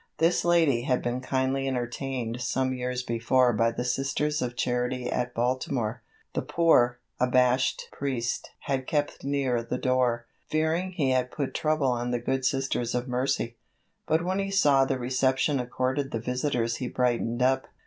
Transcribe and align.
This 0.17 0.43
lady 0.43 0.81
had 0.85 1.03
been 1.03 1.21
kindly 1.21 1.67
entertained 1.67 2.41
some 2.41 2.73
years 2.73 3.03
before 3.03 3.53
by 3.53 3.69
the 3.71 3.83
Sisters 3.85 4.41
of 4.41 4.55
Charity 4.55 5.11
at 5.11 5.35
Baltimore. 5.35 6.01
The 6.33 6.41
poor, 6.41 6.97
abashed 7.19 7.87
priest 7.91 8.49
had 8.61 8.87
kept 8.87 9.23
near 9.23 9.61
the 9.61 9.77
door, 9.77 10.25
fearing 10.47 10.93
he 10.93 11.11
had 11.11 11.29
put 11.29 11.53
trouble 11.53 11.91
on 11.91 12.09
the 12.09 12.17
good 12.17 12.43
Sisters 12.45 12.95
of 12.95 13.07
Mercy, 13.07 13.57
but 14.07 14.23
when 14.25 14.39
he 14.39 14.49
saw 14.49 14.85
the 14.85 14.97
reception 14.97 15.59
accorded 15.59 16.09
the 16.09 16.19
visitors 16.19 16.77
he 16.77 16.87
brightened 16.87 17.43
up. 17.43 17.67